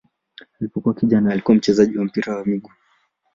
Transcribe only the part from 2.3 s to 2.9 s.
wa miguu.